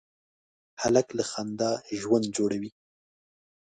[0.81, 2.71] هلک له خندا ژوند جوړوي.